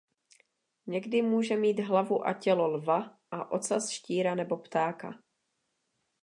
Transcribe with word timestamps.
Někdy 0.87 1.21
může 1.21 1.55
mít 1.55 1.79
hlavu 1.79 2.27
a 2.27 2.33
tělo 2.33 2.67
lva 2.67 3.19
a 3.31 3.51
ocas 3.51 3.89
štíra 3.89 4.35
nebo 4.35 4.57
ptáka. 4.57 5.11